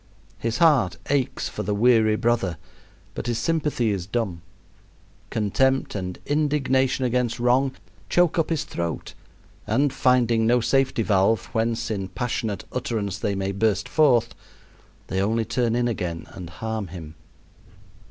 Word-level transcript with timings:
His 0.39 0.57
heart 0.57 0.97
aches 1.11 1.47
for 1.47 1.61
the 1.61 1.75
weary 1.75 2.15
brother, 2.15 2.57
but 3.13 3.27
his 3.27 3.37
sympathy 3.37 3.91
is 3.91 4.07
dumb. 4.07 4.41
Contempt 5.29 5.93
and 5.93 6.17
indignation 6.25 7.05
against 7.05 7.39
wrong 7.39 7.73
choke 8.09 8.39
up 8.39 8.49
his 8.49 8.63
throat, 8.63 9.13
and 9.67 9.93
finding 9.93 10.47
no 10.47 10.59
safety 10.59 11.03
valve 11.03 11.45
whence 11.53 11.91
in 11.91 12.07
passionate 12.07 12.65
utterance 12.71 13.19
they 13.19 13.35
may 13.35 13.51
burst 13.51 13.87
forth, 13.87 14.33
they 15.05 15.21
only 15.21 15.45
turn 15.45 15.75
in 15.75 15.87
again 15.87 16.25
and 16.31 16.49
harm 16.49 16.87
him. 16.87 17.13